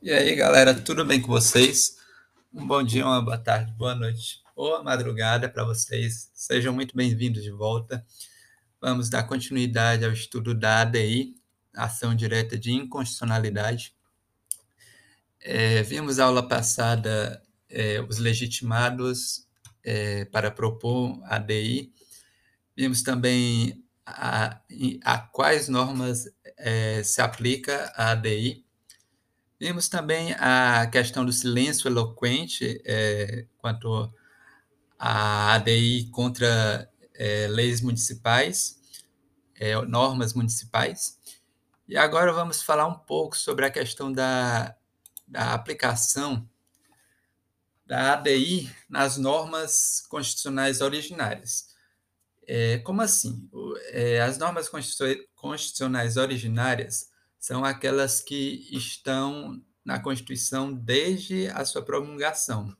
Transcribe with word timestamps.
E 0.00 0.12
aí, 0.12 0.36
galera, 0.36 0.72
tudo 0.72 1.04
bem 1.04 1.20
com 1.20 1.26
vocês? 1.26 1.96
Um 2.54 2.64
bom 2.64 2.84
dia, 2.84 3.04
uma 3.04 3.20
boa 3.20 3.36
tarde, 3.36 3.72
boa 3.72 3.96
noite 3.96 4.40
ou 4.54 4.80
madrugada 4.84 5.48
para 5.48 5.64
vocês. 5.64 6.30
Sejam 6.32 6.72
muito 6.72 6.94
bem-vindos 6.94 7.42
de 7.42 7.50
volta. 7.50 8.06
Vamos 8.80 9.10
dar 9.10 9.24
continuidade 9.24 10.04
ao 10.04 10.12
estudo 10.12 10.54
da 10.54 10.82
ADI, 10.82 11.34
Ação 11.74 12.14
Direta 12.14 12.56
de 12.56 12.70
Inconstitucionalidade. 12.70 13.92
É, 15.40 15.82
vimos 15.82 16.20
a 16.20 16.26
aula 16.26 16.46
passada 16.46 17.42
é, 17.68 18.00
os 18.00 18.18
legitimados 18.18 19.48
é, 19.82 20.24
para 20.26 20.48
propor 20.48 21.20
a 21.24 21.36
ADI. 21.36 21.92
Vimos 22.76 23.02
também 23.02 23.84
a, 24.06 24.60
a 25.04 25.18
quais 25.18 25.68
normas 25.68 26.32
é, 26.56 27.02
se 27.02 27.20
aplica 27.20 27.92
a 27.96 28.12
ADI 28.12 28.67
Vimos 29.60 29.88
também 29.88 30.34
a 30.34 30.86
questão 30.86 31.24
do 31.24 31.32
silêncio 31.32 31.88
eloquente 31.88 32.80
é, 32.84 33.44
quanto 33.58 34.12
à 34.96 35.54
ADI 35.54 36.08
contra 36.12 36.88
é, 37.12 37.48
leis 37.48 37.80
municipais, 37.80 38.78
é, 39.56 39.74
normas 39.82 40.32
municipais. 40.32 41.18
E 41.88 41.96
agora 41.96 42.32
vamos 42.32 42.62
falar 42.62 42.86
um 42.86 42.98
pouco 42.98 43.36
sobre 43.36 43.66
a 43.66 43.70
questão 43.70 44.12
da, 44.12 44.76
da 45.26 45.54
aplicação 45.54 46.48
da 47.84 48.12
ADI 48.12 48.70
nas 48.88 49.16
normas 49.16 50.06
constitucionais 50.08 50.80
originárias. 50.80 51.74
É, 52.46 52.78
como 52.78 53.02
assim? 53.02 53.50
É, 53.86 54.20
as 54.20 54.38
normas 54.38 54.70
constitucionais 55.34 56.16
originárias 56.16 57.10
são 57.48 57.64
aquelas 57.64 58.20
que 58.20 58.68
estão 58.70 59.58
na 59.82 59.98
Constituição 59.98 60.70
desde 60.70 61.48
a 61.48 61.64
sua 61.64 61.80
promulgação. 61.80 62.76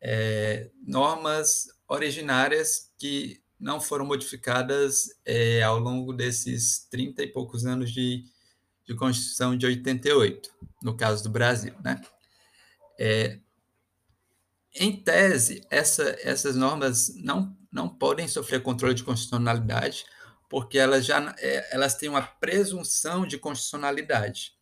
É, 0.00 0.70
normas 0.86 1.68
originárias 1.86 2.90
que 2.96 3.42
não 3.60 3.78
foram 3.78 4.06
modificadas 4.06 5.10
é, 5.22 5.62
ao 5.62 5.78
longo 5.78 6.14
desses 6.14 6.86
30 6.90 7.24
e 7.24 7.26
poucos 7.26 7.66
anos 7.66 7.92
de, 7.92 8.24
de 8.86 8.94
Constituição 8.94 9.54
de 9.54 9.66
88, 9.66 10.50
no 10.82 10.96
caso 10.96 11.22
do 11.22 11.28
Brasil. 11.28 11.74
Né? 11.84 12.00
É, 12.98 13.38
em 14.76 14.96
tese, 14.96 15.62
essa, 15.68 16.16
essas 16.22 16.56
normas 16.56 17.14
não, 17.16 17.54
não 17.70 17.86
podem 17.86 18.26
sofrer 18.28 18.62
controle 18.62 18.94
de 18.94 19.04
constitucionalidade, 19.04 20.06
porque 20.48 20.78
elas 20.78 21.04
já 21.04 21.34
é, 21.38 21.68
elas 21.74 21.96
têm 21.96 22.08
uma 22.08 22.22
presunção 22.22 23.26
de 23.26 23.38
constitucionalidade. 23.38 24.54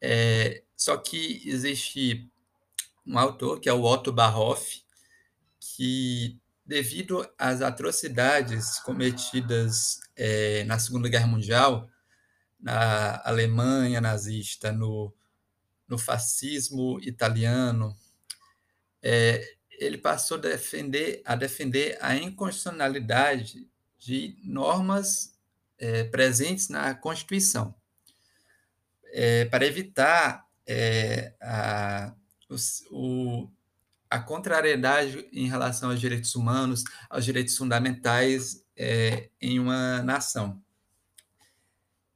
É, 0.00 0.62
só 0.76 0.96
que 0.96 1.42
existe 1.48 2.30
um 3.06 3.18
autor, 3.18 3.60
que 3.60 3.68
é 3.68 3.72
o 3.72 3.84
Otto 3.84 4.12
Barhoff, 4.12 4.82
que, 5.60 6.38
devido 6.64 7.28
às 7.38 7.62
atrocidades 7.62 8.78
cometidas 8.80 10.00
é, 10.16 10.64
na 10.64 10.78
Segunda 10.78 11.08
Guerra 11.08 11.28
Mundial, 11.28 11.88
na 12.58 13.22
Alemanha 13.24 14.00
nazista, 14.00 14.72
no, 14.72 15.14
no 15.86 15.96
fascismo 15.96 16.98
italiano, 17.00 17.96
é, 19.02 19.56
ele 19.78 19.98
passou 19.98 20.36
a 20.36 20.40
defender, 20.40 21.22
a 21.24 21.36
defender 21.36 21.96
a 22.00 22.16
inconstitucionalidade 22.16 23.68
de 24.06 24.38
normas 24.44 25.36
é, 25.78 26.04
presentes 26.04 26.68
na 26.68 26.94
Constituição, 26.94 27.74
é, 29.06 29.46
para 29.46 29.66
evitar 29.66 30.46
é, 30.64 31.34
a, 31.42 32.14
o, 32.92 33.50
a 34.08 34.20
contrariedade 34.20 35.28
em 35.32 35.48
relação 35.48 35.90
aos 35.90 36.00
direitos 36.00 36.36
humanos, 36.36 36.84
aos 37.10 37.24
direitos 37.24 37.56
fundamentais 37.56 38.64
é, 38.76 39.28
em 39.40 39.58
uma 39.58 40.04
nação. 40.04 40.62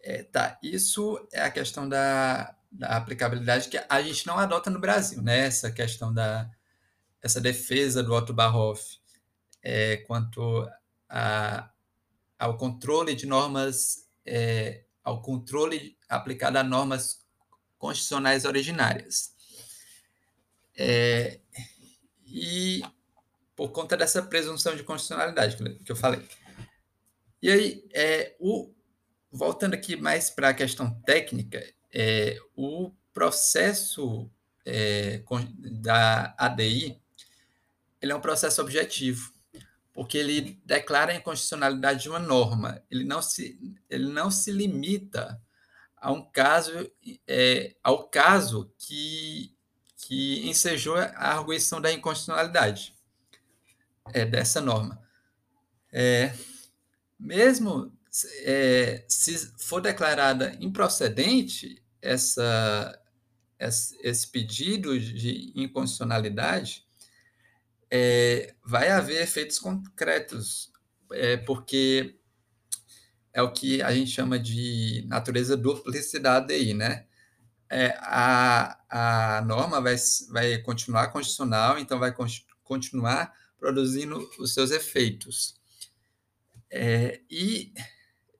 É, 0.00 0.22
tá, 0.22 0.60
isso 0.62 1.26
é 1.32 1.42
a 1.42 1.50
questão 1.50 1.88
da, 1.88 2.54
da, 2.70 2.96
aplicabilidade 2.96 3.68
que 3.68 3.84
a 3.88 4.00
gente 4.00 4.28
não 4.28 4.38
adota 4.38 4.70
no 4.70 4.78
Brasil, 4.78 5.20
né? 5.20 5.40
Essa 5.40 5.72
questão 5.72 6.14
da 6.14 6.48
essa 7.20 7.40
defesa 7.40 8.02
do 8.02 8.14
Otto 8.14 8.32
Barhoff 8.32 8.98
é, 9.62 9.98
quanto 9.98 10.66
a, 11.08 11.70
ao 12.40 12.56
controle 12.56 13.14
de 13.14 13.26
normas, 13.26 14.08
é, 14.24 14.84
ao 15.04 15.20
controle 15.20 15.98
aplicado 16.08 16.56
a 16.56 16.64
normas 16.64 17.22
constitucionais 17.78 18.46
originárias. 18.46 19.34
É, 20.74 21.40
e 22.26 22.82
por 23.54 23.68
conta 23.72 23.94
dessa 23.94 24.22
presunção 24.22 24.74
de 24.74 24.82
constitucionalidade 24.82 25.56
que 25.84 25.92
eu 25.92 25.96
falei. 25.96 26.26
E 27.42 27.50
aí, 27.50 27.84
é, 27.92 28.34
o, 28.40 28.72
voltando 29.30 29.74
aqui 29.74 29.94
mais 29.96 30.30
para 30.30 30.48
a 30.48 30.54
questão 30.54 30.98
técnica, 31.02 31.62
é, 31.92 32.38
o 32.56 32.90
processo 33.12 34.30
é, 34.64 35.22
da 35.82 36.34
ADI 36.38 36.98
ele 38.00 38.12
é 38.12 38.16
um 38.16 38.20
processo 38.20 38.62
objetivo 38.62 39.30
porque 39.92 40.16
ele 40.18 40.60
declara 40.64 41.12
a 41.12 41.16
inconstitucionalidade 41.16 42.02
de 42.02 42.08
uma 42.08 42.18
norma. 42.18 42.82
Ele 42.90 43.04
não 43.04 43.20
se, 43.20 43.58
ele 43.88 44.08
não 44.08 44.30
se 44.30 44.50
limita 44.50 45.40
a 45.96 46.12
um 46.12 46.22
caso, 46.22 46.90
é, 47.26 47.76
ao 47.82 48.08
caso 48.08 48.72
que, 48.78 49.54
que 49.96 50.48
ensejou 50.48 50.96
a 50.96 51.36
arguição 51.36 51.80
da 51.80 51.92
inconstitucionalidade 51.92 52.94
é, 54.12 54.24
dessa 54.24 54.60
norma. 54.60 55.00
É, 55.92 56.32
mesmo 57.18 57.92
é, 58.44 59.04
se 59.08 59.52
for 59.58 59.80
declarada 59.80 60.56
improcedente 60.60 61.82
essa, 62.00 62.98
esse 63.58 64.26
pedido 64.28 64.98
de 64.98 65.52
inconstitucionalidade, 65.54 66.86
é, 67.90 68.54
vai 68.64 68.90
haver 68.90 69.22
efeitos 69.22 69.58
concretos, 69.58 70.70
é, 71.12 71.36
porque 71.36 72.16
é 73.32 73.42
o 73.42 73.52
que 73.52 73.82
a 73.82 73.92
gente 73.92 74.10
chama 74.10 74.38
de 74.38 75.04
natureza 75.06 75.56
duplicidade 75.56 76.52
aí, 76.52 76.74
né? 76.74 77.06
É, 77.68 77.96
a, 78.00 79.38
a 79.38 79.42
norma 79.42 79.80
vai, 79.80 79.96
vai 80.30 80.58
continuar 80.58 81.08
constitucional, 81.08 81.78
então 81.78 81.98
vai 81.98 82.12
continuar 82.64 83.32
produzindo 83.58 84.28
os 84.38 84.52
seus 84.52 84.70
efeitos. 84.70 85.54
É, 86.68 87.20
e 87.30 87.72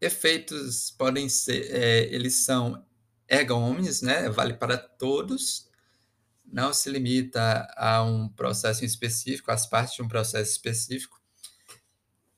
efeitos 0.01 0.91
podem 0.93 1.29
ser, 1.29 1.71
é, 1.71 2.15
eles 2.15 2.45
são 2.45 2.85
erga 3.29 3.55
né? 4.03 4.29
Vale 4.29 4.55
para 4.55 4.77
todos, 4.77 5.70
não 6.51 6.73
se 6.73 6.91
limita 6.91 7.67
a 7.77 8.03
um 8.03 8.29
processo 8.29 8.85
específico, 8.85 9.51
às 9.51 9.67
partes 9.67 9.95
de 9.95 10.03
um 10.03 10.09
processo 10.09 10.51
específico, 10.51 11.21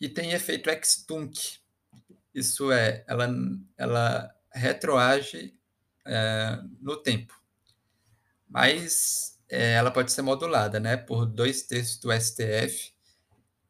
e 0.01 0.09
tem 0.09 0.33
efeito 0.33 0.69
ex 0.69 1.05
tunc. 1.07 1.61
Isso 2.35 2.73
é, 2.73 3.05
ela, 3.07 3.29
ela 3.77 4.35
retroage 4.53 5.55
é, 6.05 6.59
no 6.81 6.97
tempo, 6.97 7.41
mas 8.49 9.39
é, 9.49 9.73
ela 9.75 9.91
pode 9.91 10.11
ser 10.13 10.23
modulada 10.23 10.81
né, 10.81 10.97
por 10.97 11.27
dois 11.27 11.63
terços 11.63 11.99
do 11.99 12.11
STF, 12.13 12.93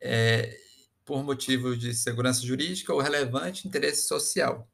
é, 0.00 0.56
por 1.04 1.24
motivo 1.24 1.76
de 1.76 1.92
segurança 1.92 2.40
jurídica 2.42 2.92
ou 2.92 3.00
relevante 3.00 3.66
interesse 3.66 4.06
social. 4.06 4.68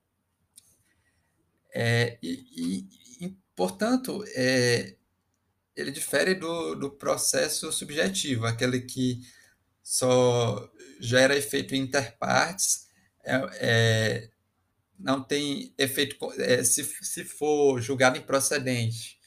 É, 1.75 2.19
e, 2.23 2.87
e, 3.21 3.37
portanto, 3.57 4.23
é, 4.35 4.98
ele 5.79 5.93
difere 5.93 6.35
do, 6.35 6.75
do 6.75 6.91
processo 6.91 7.71
subjetivo, 7.71 8.47
aquele 8.47 8.81
que 8.81 9.21
só 9.81 10.69
gera 10.99 11.37
efeito 11.37 11.75
interpartes, 11.75 12.89
é, 13.25 13.51
é, 13.61 14.31
não 14.99 15.23
tem 15.23 15.73
efeito, 15.79 16.17
é, 16.41 16.65
se, 16.65 16.83
se 16.85 17.25
for 17.25 17.81
julgado 17.81 18.19
improcedente 18.19 19.21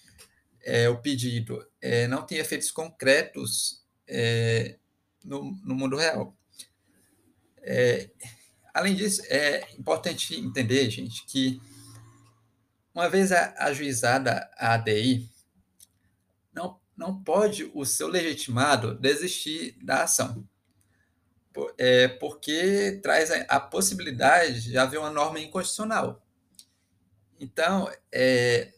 é, 0.62 0.90
o 0.90 1.02
pedido, 1.02 1.66
é, 1.82 2.06
não 2.08 2.26
tem 2.26 2.38
efeitos 2.38 2.70
concretos 2.70 3.82
é, 4.06 4.78
no, 5.24 5.58
no 5.64 5.74
mundo 5.74 5.96
real. 5.96 6.36
É, 7.64 8.10
além 8.74 8.94
disso, 8.94 9.22
é 9.28 9.66
importante 9.80 10.36
entender, 10.36 10.90
gente, 10.90 11.26
que 11.26 11.62
uma 12.94 13.10
vez 13.10 13.32
ajuizada 13.32 14.52
a 14.58 14.74
ADI, 14.74 15.32
não, 17.02 17.24
pode 17.24 17.72
o 17.74 17.84
seu 17.84 18.08
legitimado 18.08 18.94
desistir 18.94 19.76
da 19.84 20.04
ação, 20.04 20.48
é, 21.76 22.08
porque 22.08 23.00
traz 23.02 23.32
a, 23.32 23.38
a 23.50 23.60
possibilidade 23.60 24.62
de 24.62 24.78
haver 24.78 25.00
uma 25.00 25.10
norma 25.10 25.40
inconstitucional. 25.40 26.24
Então, 27.40 27.92
é, 28.12 28.72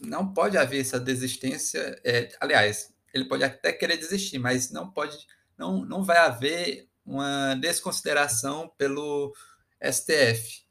não 0.00 0.32
pode 0.32 0.56
haver 0.56 0.80
essa 0.80 1.00
desistência. 1.00 2.00
É, 2.04 2.28
aliás, 2.40 2.94
ele 3.12 3.24
pode 3.24 3.42
até 3.42 3.72
querer 3.72 3.96
desistir, 3.96 4.38
mas 4.38 4.70
não 4.70 4.88
pode, 4.88 5.18
não, 5.58 5.84
não 5.84 6.04
vai 6.04 6.18
haver 6.18 6.88
uma 7.04 7.56
desconsideração 7.56 8.72
pelo 8.78 9.34
STF 9.82 10.64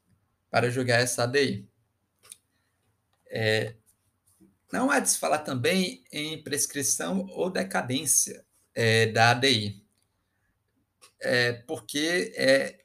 para 0.50 0.70
julgar 0.70 1.00
essa 1.00 1.24
ADI. 1.24 1.68
É, 3.30 3.74
não 4.72 4.90
há 4.90 5.00
de 5.00 5.10
se 5.10 5.18
falar 5.18 5.38
também 5.38 6.04
em 6.12 6.42
prescrição 6.42 7.26
ou 7.30 7.50
decadência 7.50 8.44
é, 8.74 9.06
da 9.06 9.30
ADI, 9.30 9.84
é, 11.20 11.52
porque 11.52 12.32
é, 12.36 12.80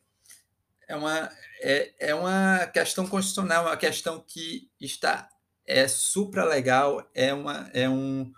é, 0.87 0.95
uma, 0.95 1.31
é, 1.61 1.93
é 1.99 2.15
uma 2.15 2.67
questão 2.67 3.07
constitucional, 3.07 3.65
uma 3.65 3.77
questão 3.77 4.23
que 4.25 4.69
está 4.79 5.29
é 5.65 5.87
supralegal, 5.87 7.09
é, 7.13 7.33
uma, 7.33 7.69
é 7.73 7.87
um 7.87 8.31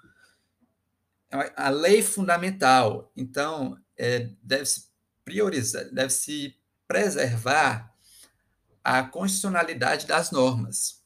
é 1.32 1.54
a 1.56 1.70
lei 1.70 2.02
fundamental. 2.02 3.12
Então, 3.16 3.78
é, 3.98 4.30
deve-se 4.42 4.90
priorizar, 5.24 5.86
deve-se 5.92 6.56
preservar 6.88 7.94
a 8.84 9.04
constitucionalidade 9.04 10.06
das 10.06 10.30
normas. 10.32 11.04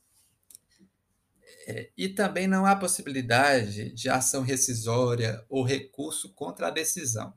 É, 1.69 1.91
e 1.95 2.09
também 2.09 2.47
não 2.47 2.65
há 2.65 2.75
possibilidade 2.75 3.91
de 3.91 4.09
ação 4.09 4.41
rescisória 4.41 5.45
ou 5.47 5.63
recurso 5.63 6.33
contra 6.33 6.65
a 6.65 6.71
decisão 6.71 7.31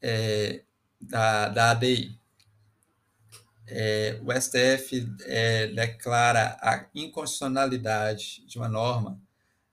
é, 0.00 0.62
da, 1.00 1.48
da 1.48 1.70
ADI. 1.72 2.16
É, 3.66 4.20
o 4.22 4.32
STF 4.40 5.04
é, 5.22 5.66
declara 5.66 6.56
a 6.60 6.88
inconstitucionalidade 6.94 8.46
de 8.46 8.56
uma 8.56 8.68
norma, 8.68 9.20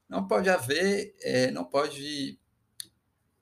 não 0.10 0.28
pode 0.28 0.50
haver, 0.50 1.16
é, 1.22 1.52
não 1.52 1.64
pode 1.64 2.40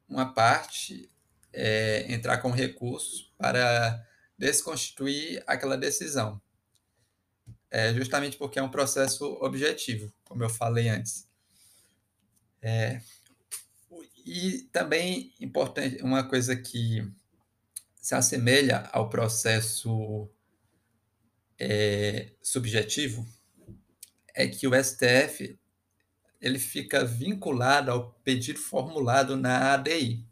uma 0.05 0.33
parte 0.33 1.09
é, 1.53 2.11
entrar 2.11 2.39
com 2.39 2.51
recurso 2.51 3.33
para 3.37 4.05
desconstituir 4.37 5.41
aquela 5.47 5.77
decisão 5.77 6.41
é, 7.69 7.93
justamente 7.93 8.37
porque 8.37 8.59
é 8.59 8.63
um 8.63 8.69
processo 8.69 9.25
objetivo, 9.41 10.11
como 10.23 10.43
eu 10.43 10.49
falei 10.49 10.89
antes. 10.89 11.27
É, 12.61 13.01
e 14.25 14.67
também 14.71 15.33
importante, 15.39 16.01
uma 16.01 16.23
coisa 16.27 16.55
que 16.55 17.07
se 18.01 18.15
assemelha 18.15 18.89
ao 18.91 19.09
processo 19.09 20.29
é, 21.59 22.31
subjetivo 22.41 23.25
é 24.33 24.47
que 24.47 24.67
o 24.67 24.83
STF 24.83 25.57
ele 26.41 26.59
fica 26.59 27.05
vinculado 27.05 27.91
ao 27.91 28.11
pedido 28.23 28.59
formulado 28.59 29.37
na 29.37 29.73
ADI. 29.73 30.25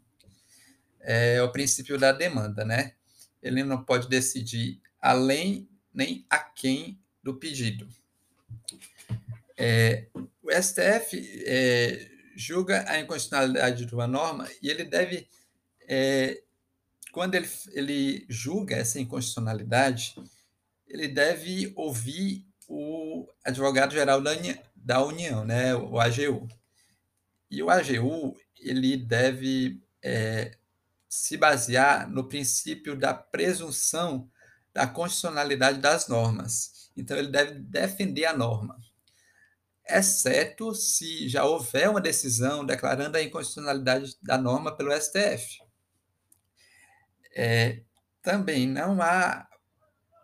É 1.00 1.42
o 1.42 1.50
princípio 1.50 1.98
da 1.98 2.12
demanda, 2.12 2.64
né? 2.64 2.94
Ele 3.42 3.62
não 3.62 3.84
pode 3.84 4.08
decidir 4.08 4.80
além 5.00 5.68
nem 5.92 6.26
a 6.30 6.38
quem 6.38 7.00
do 7.24 7.34
pedido. 7.34 7.88
É, 9.56 10.06
o 10.42 10.50
STF 10.52 11.42
é, 11.46 12.10
julga 12.36 12.84
a 12.88 13.00
inconstitucionalidade 13.00 13.86
de 13.86 13.94
uma 13.94 14.06
norma 14.06 14.48
e 14.60 14.68
ele 14.68 14.84
deve, 14.84 15.26
é, 15.88 16.42
quando 17.10 17.34
ele, 17.34 17.48
ele 17.72 18.26
julga 18.28 18.76
essa 18.76 19.00
inconstitucionalidade, 19.00 20.14
ele 20.86 21.08
deve 21.08 21.72
ouvir 21.74 22.46
o 22.68 23.26
advogado-geral 23.42 24.20
da, 24.20 24.32
da 24.76 25.04
União, 25.04 25.44
né, 25.44 25.74
o 25.74 25.98
AGU. 25.98 26.46
E 27.50 27.62
o 27.62 27.70
AGU 27.70 28.36
ele 28.58 28.96
deve 28.98 29.82
é, 30.02 30.56
se 31.08 31.36
basear 31.36 32.08
no 32.10 32.28
princípio 32.28 32.94
da 32.96 33.14
presunção 33.14 34.28
da 34.74 34.86
constitucionalidade 34.86 35.78
das 35.78 36.08
normas. 36.08 36.73
Então, 36.96 37.16
ele 37.16 37.28
deve 37.28 37.54
defender 37.54 38.24
a 38.26 38.36
norma, 38.36 38.78
exceto 39.86 40.74
se 40.74 41.28
já 41.28 41.44
houver 41.44 41.90
uma 41.90 42.00
decisão 42.00 42.64
declarando 42.64 43.16
a 43.16 43.22
inconstitucionalidade 43.22 44.16
da 44.22 44.38
norma 44.38 44.76
pelo 44.76 44.92
STF. 44.92 45.58
É, 47.36 47.82
também 48.22 48.66
não 48.66 49.02
há 49.02 49.46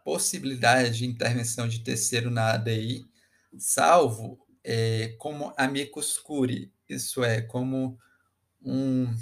possibilidade 0.05 0.99
de 0.99 1.07
intervenção 1.07 1.69
de 1.69 1.81
terceiro 1.81 2.31
na 2.31 2.53
ADI, 2.53 3.05
salvo 3.59 4.39
é, 4.65 5.15
como 5.19 5.53
amicus 5.57 6.19
curiae, 6.19 6.73
isso 6.89 7.23
é, 7.23 7.41
como 7.43 7.99
um, 8.63 9.15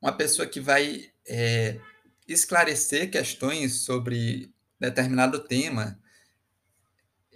uma 0.00 0.12
pessoa 0.12 0.46
que 0.46 0.60
vai 0.60 1.10
é, 1.26 1.78
esclarecer 2.26 3.10
questões 3.10 3.84
sobre 3.84 4.52
determinado 4.78 5.44
tema 5.44 5.98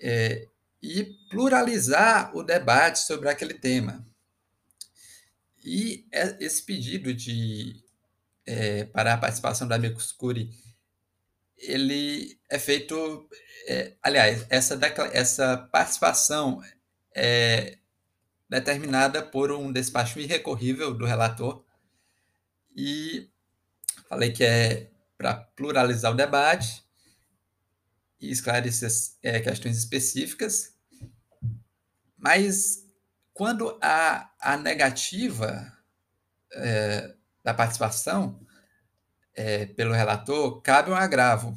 é, 0.01 0.47
e 0.83 1.05
pluralizar 1.31 2.35
o 2.35 2.43
debate 2.43 3.01
sobre 3.01 3.29
aquele 3.29 3.55
tema. 3.55 4.07
E 5.65 6.07
é, 6.11 6.37
esse 6.41 6.63
pedido 6.63 7.13
de, 7.13 7.83
é, 8.47 8.85
para 8.85 9.15
a 9.15 9.19
participação 9.19 9.69
da 9.69 9.77
Amicus 9.77 10.11
Curi, 10.11 10.51
ele 11.57 12.39
é 12.49 12.59
feito, 12.59 13.29
é, 13.69 13.95
aliás, 14.03 14.47
essa, 14.49 14.79
essa 15.13 15.57
participação 15.71 16.63
é 17.15 17.77
determinada 18.49 19.23
por 19.23 19.53
um 19.53 19.71
despacho 19.71 20.19
irrecorrível 20.19 20.95
do 20.95 21.05
relator, 21.05 21.63
e 22.75 23.29
falei 24.09 24.33
que 24.33 24.43
é 24.43 24.91
para 25.19 25.35
pluralizar 25.35 26.13
o 26.13 26.17
debate, 26.17 26.83
e 28.21 28.31
esclarecer 28.31 28.91
é, 29.23 29.41
questões 29.41 29.79
específicas, 29.79 30.77
mas 32.17 32.87
quando 33.33 33.79
há 33.81 34.31
a 34.39 34.57
negativa 34.57 35.77
é, 36.53 37.15
da 37.43 37.55
participação 37.55 38.47
é, 39.35 39.67
pelo 39.67 39.95
relator, 39.95 40.61
cabe 40.61 40.91
um 40.91 40.95
agravo 40.95 41.57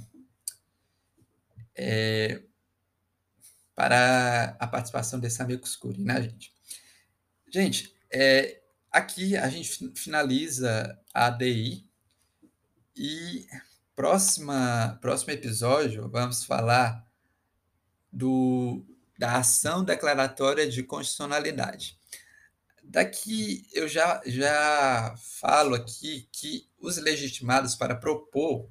é, 1.75 2.41
para 3.75 4.55
a 4.59 4.67
participação 4.67 5.19
desse 5.19 5.41
amigo 5.41 5.65
escuro, 5.65 5.99
né, 5.99 6.21
gente? 6.21 6.53
Gente, 7.51 7.95
é, 8.09 8.61
aqui 8.91 9.35
a 9.35 9.49
gente 9.49 9.91
finaliza 9.95 10.97
a 11.13 11.25
ADI 11.25 11.85
e 12.95 13.47
Próxima, 13.95 14.97
próximo 15.01 15.33
episódio, 15.33 16.09
vamos 16.09 16.43
falar 16.43 17.07
do, 18.11 18.83
da 19.15 19.37
ação 19.37 19.83
declaratória 19.83 20.67
de 20.67 20.81
constitucionalidade. 20.81 21.99
Daqui 22.83 23.67
eu 23.71 23.87
já, 23.87 24.19
já 24.25 25.13
falo 25.39 25.75
aqui 25.75 26.27
que 26.31 26.67
os 26.79 26.97
legitimados 26.97 27.75
para 27.75 27.95
propor 27.95 28.67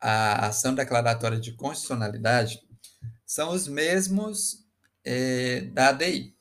a 0.00 0.46
ação 0.46 0.74
declaratória 0.74 1.38
de 1.38 1.52
constitucionalidade 1.52 2.66
são 3.26 3.50
os 3.50 3.68
mesmos 3.68 4.64
é, 5.04 5.60
da 5.60 5.88
ADI. 5.88 6.34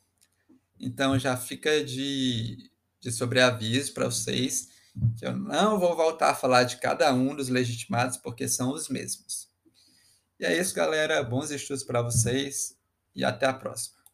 Então 0.80 1.20
já 1.20 1.36
fica 1.36 1.84
de, 1.84 2.72
de 3.02 3.12
sobreaviso 3.12 3.94
para 3.94 4.06
vocês 4.06 4.75
que 5.18 5.26
eu 5.26 5.36
não 5.36 5.80
vou 5.80 5.96
voltar 5.96 6.32
a 6.32 6.36
falar 6.36 6.64
de 6.64 6.78
cada 6.78 7.14
um 7.14 7.36
dos 7.36 7.50
legitimados, 7.50 8.18
porque 8.18 8.48
são 8.48 8.72
os 8.72 8.90
mesmos. 8.90 9.50
E 10.40 10.46
é 10.46 10.58
isso, 10.58 10.76
galera. 10.76 11.24
Bons 11.24 11.52
estudos 11.52 11.84
para 11.84 12.02
vocês 12.02 12.78
e 13.16 13.24
até 13.24 13.46
a 13.46 13.54
próxima. 13.54 13.95